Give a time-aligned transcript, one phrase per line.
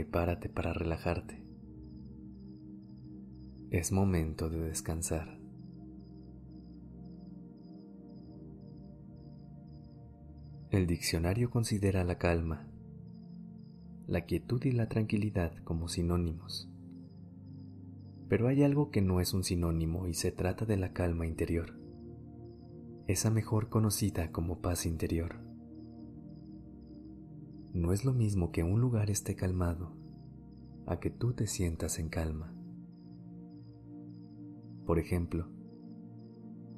[0.00, 1.44] Prepárate para relajarte.
[3.68, 5.38] Es momento de descansar.
[10.70, 12.66] El diccionario considera la calma,
[14.06, 16.72] la quietud y la tranquilidad como sinónimos.
[18.30, 21.78] Pero hay algo que no es un sinónimo y se trata de la calma interior,
[23.06, 25.49] esa mejor conocida como paz interior.
[27.72, 29.92] No es lo mismo que un lugar esté calmado
[30.86, 32.52] a que tú te sientas en calma.
[34.86, 35.46] Por ejemplo,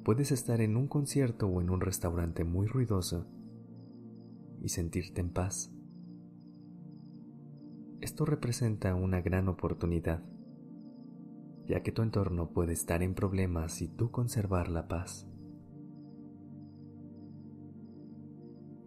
[0.03, 3.25] puedes estar en un concierto o en un restaurante muy ruidoso
[4.61, 5.73] y sentirte en paz.
[7.99, 10.23] Esto representa una gran oportunidad,
[11.65, 15.27] ya que tu entorno puede estar en problemas y tú conservar la paz.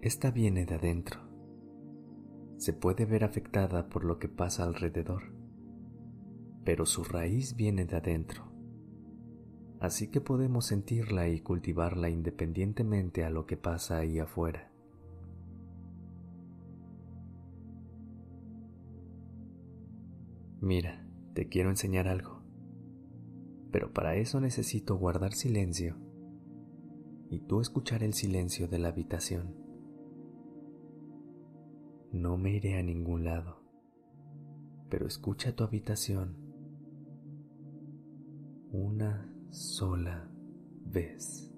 [0.02, 1.25] Esta viene de adentro
[2.56, 5.22] se puede ver afectada por lo que pasa alrededor,
[6.64, 8.44] pero su raíz viene de adentro,
[9.80, 14.72] así que podemos sentirla y cultivarla independientemente a lo que pasa ahí afuera.
[20.60, 22.42] Mira, te quiero enseñar algo,
[23.70, 25.96] pero para eso necesito guardar silencio
[27.28, 29.65] y tú escuchar el silencio de la habitación.
[32.16, 33.62] No me iré a ningún lado,
[34.88, 36.34] pero escucha tu habitación
[38.72, 40.26] una sola
[40.86, 41.54] vez.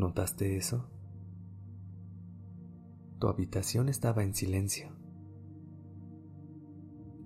[0.00, 0.88] ¿Notaste eso?
[3.18, 4.96] Tu habitación estaba en silencio.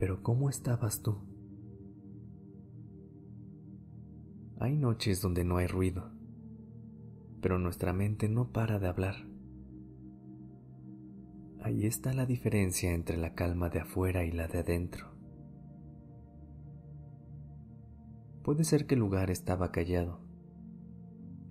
[0.01, 1.21] Pero ¿cómo estabas tú?
[4.59, 6.11] Hay noches donde no hay ruido,
[7.41, 9.25] pero nuestra mente no para de hablar.
[11.63, 15.15] Ahí está la diferencia entre la calma de afuera y la de adentro.
[18.43, 20.24] Puede ser que el lugar estaba callado,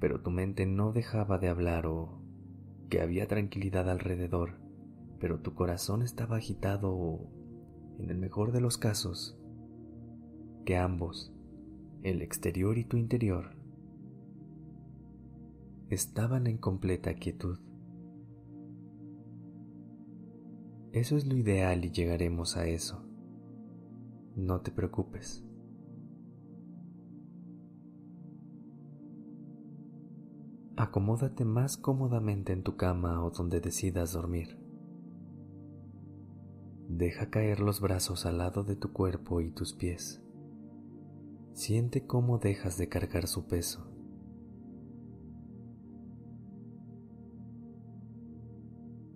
[0.03, 2.19] pero tu mente no dejaba de hablar o
[2.90, 4.59] que había tranquilidad alrededor,
[5.18, 7.31] pero tu corazón estaba agitado o,
[8.00, 9.40] en el mejor de los casos,
[10.66, 11.34] que ambos,
[12.02, 13.56] el exterior y tu interior,
[15.90, 17.59] estaban en completa quietud.
[20.91, 23.06] Eso es lo ideal y llegaremos a eso.
[24.35, 25.46] No te preocupes.
[30.84, 34.60] Acomódate más cómodamente en tu cama o donde decidas dormir.
[36.90, 40.22] Deja caer los brazos al lado de tu cuerpo y tus pies.
[41.54, 43.90] Siente cómo dejas de cargar su peso.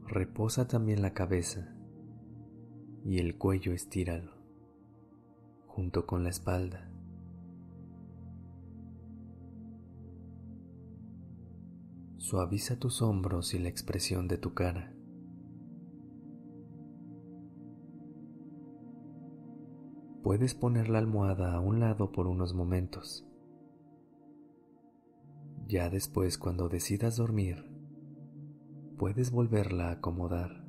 [0.06, 1.76] Reposa también la cabeza
[3.04, 4.32] y el cuello estíralo,
[5.68, 6.87] junto con la espalda.
[12.18, 14.92] Suaviza tus hombros y la expresión de tu cara.
[20.24, 23.26] Puedes poner la almohada a un lado por unos momentos.
[25.68, 27.64] Ya después, cuando decidas dormir,
[28.98, 30.66] puedes volverla a acomodar.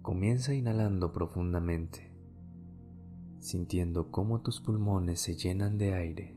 [0.00, 2.09] Comienza inhalando profundamente
[3.40, 6.36] sintiendo cómo tus pulmones se llenan de aire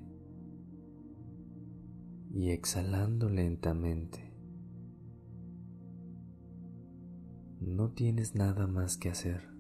[2.33, 4.33] y exhalando lentamente.
[7.59, 9.53] No tienes nada más que hacer.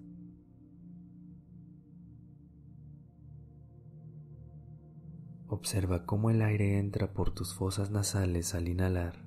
[5.47, 9.23] Observa cómo el aire entra por tus fosas nasales al inhalar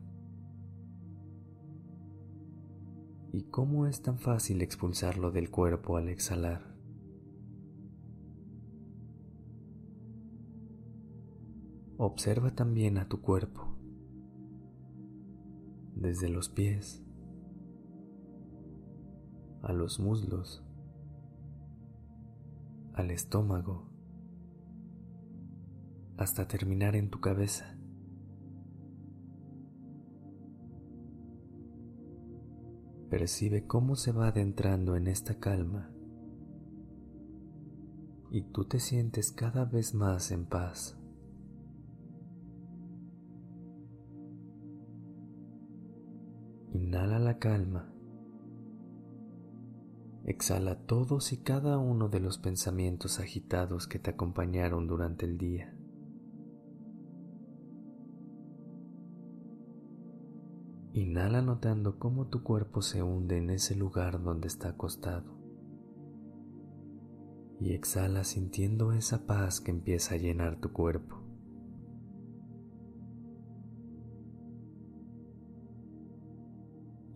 [3.33, 6.76] y cómo es tan fácil expulsarlo del cuerpo al exhalar.
[11.99, 13.77] Observa también a tu cuerpo,
[15.95, 17.07] desde los pies
[19.67, 20.65] a los muslos,
[22.95, 23.91] al estómago,
[26.17, 27.77] hasta terminar en tu cabeza.
[33.11, 35.91] Percibe cómo se va adentrando en esta calma
[38.31, 40.96] y tú te sientes cada vez más en paz.
[46.77, 47.91] Inhala la calma.
[50.27, 55.75] Exhala todos y cada uno de los pensamientos agitados que te acompañaron durante el día.
[60.93, 65.35] Inhala notando cómo tu cuerpo se hunde en ese lugar donde está acostado.
[67.59, 71.26] Y exhala sintiendo esa paz que empieza a llenar tu cuerpo.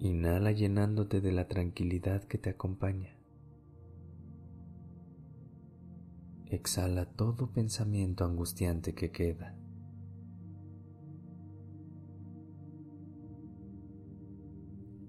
[0.03, 3.15] Inhala llenándote de la tranquilidad que te acompaña.
[6.47, 9.55] Exhala todo pensamiento angustiante que queda.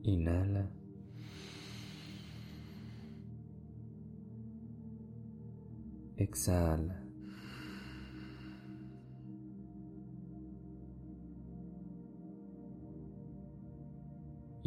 [0.03, 0.69] Inhala.
[6.17, 7.10] Exhala.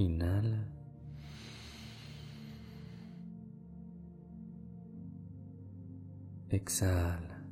[0.04, 0.68] Inhala.
[6.50, 7.42] Exhala.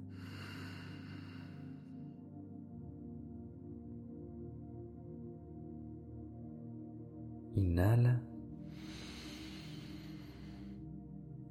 [7.55, 8.23] Inhala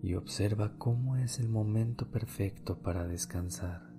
[0.03, 3.89] y observa cómo es el momento perfecto para descansar.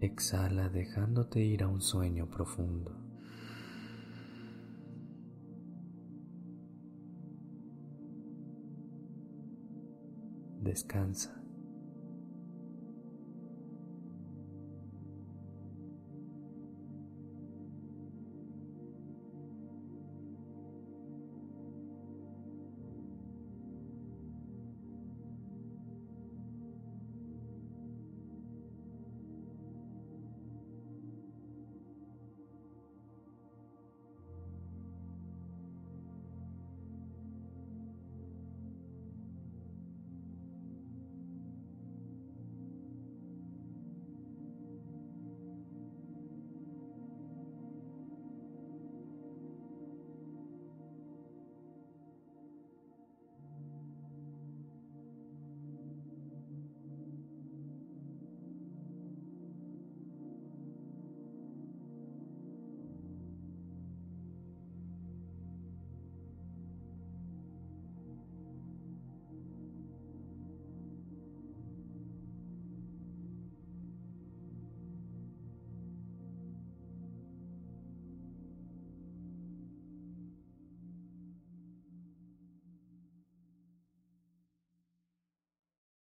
[0.00, 3.07] Exhala dejándote ir a un sueño profundo.
[10.68, 11.30] Descansa.